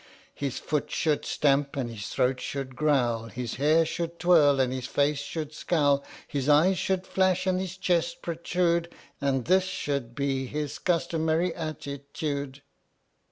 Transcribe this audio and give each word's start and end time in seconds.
His 0.33 0.57
foot 0.57 0.89
should 0.89 1.25
stamp 1.25 1.75
and 1.75 1.87
his 1.87 2.07
throat 2.07 2.39
should 2.41 2.75
growl, 2.75 3.25
His 3.25 3.57
hair 3.57 3.85
should 3.85 4.17
twirl 4.17 4.59
and 4.59 4.73
his 4.73 4.87
face 4.87 5.19
should 5.19 5.53
scowl, 5.53 6.03
His 6.27 6.49
eyes 6.49 6.79
should 6.79 7.05
flash 7.05 7.45
and 7.45 7.59
his 7.59 7.77
chest 7.77 8.23
protrude, 8.23 8.91
And 9.21 9.45
this 9.45 9.65
should 9.65 10.15
be 10.15 10.47
his 10.47 10.79
customary 10.79 11.53
attitude. 11.53 12.63